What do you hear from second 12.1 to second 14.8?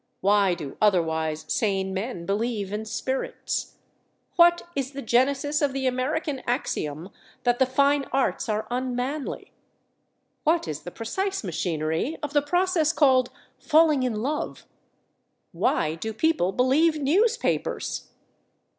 of the process called falling in love?